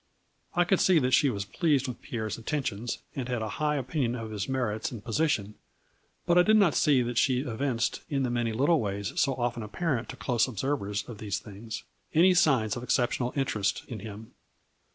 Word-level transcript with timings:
I 0.55 0.63
could 0.63 0.79
see 0.79 0.97
that 0.97 1.13
she 1.13 1.29
was 1.29 1.45
pleased 1.45 1.87
with 1.87 2.01
Pierre's 2.01 2.39
attentions, 2.39 3.03
and 3.15 3.29
had 3.29 3.43
a 3.43 3.49
high 3.61 3.75
opinion 3.75 4.15
of 4.15 4.31
his 4.31 4.49
merits 4.49 4.91
and 4.91 5.03
position, 5.05 5.53
but 6.25 6.39
I 6.39 6.41
did 6.41 6.57
not 6.57 6.73
see 6.73 7.03
that 7.03 7.19
she 7.19 7.41
evinced, 7.41 8.01
in 8.09 8.23
the 8.23 8.31
many 8.31 8.51
little 8.51 8.79
ways 8.79 9.13
so 9.21 9.35
often 9.35 9.61
apparent 9.61 10.09
to 10.09 10.15
close 10.15 10.47
observers 10.47 11.03
of 11.07 11.19
these 11.19 11.37
things, 11.37 11.83
any 12.15 12.33
signs 12.33 12.75
of 12.75 12.81
exceptional 12.81 13.31
interest 13.35 13.83
in 13.87 13.99
him. 13.99 14.31